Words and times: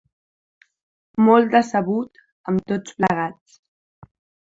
Molt 1.27 1.53
decebut 1.57 2.25
amb 2.53 2.67
tots 2.75 3.01
plegats. 3.01 3.65